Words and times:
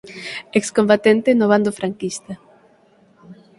Ex 0.57 0.65
combatente 0.77 1.29
no 1.37 1.45
bando 1.51 1.71
franquista. 1.79 2.33